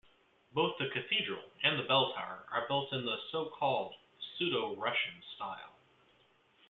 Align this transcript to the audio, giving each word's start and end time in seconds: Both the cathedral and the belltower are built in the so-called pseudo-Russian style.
Both 0.51 0.79
the 0.79 0.89
cathedral 0.89 1.43
and 1.61 1.77
the 1.77 1.83
belltower 1.83 2.39
are 2.51 2.65
built 2.67 2.91
in 2.91 3.05
the 3.05 3.17
so-called 3.31 3.93
pseudo-Russian 4.35 5.21
style. 5.35 5.75